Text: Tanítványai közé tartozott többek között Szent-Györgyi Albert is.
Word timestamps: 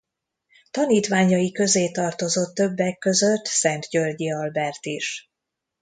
Tanítványai 0.71 1.51
közé 1.51 1.91
tartozott 1.91 2.53
többek 2.55 2.97
között 2.97 3.45
Szent-Györgyi 3.45 4.31
Albert 4.33 4.85
is. 4.85 5.31